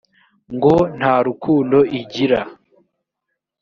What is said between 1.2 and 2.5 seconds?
rukundo igira